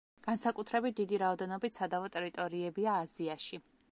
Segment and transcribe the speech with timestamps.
[0.27, 3.61] განსაკუთრებით დიდი რაოდენობით სადავო ტერიტორიებია აზიაში.